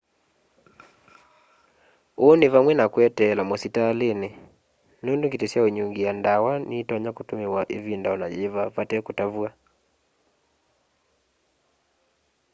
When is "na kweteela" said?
2.79-3.41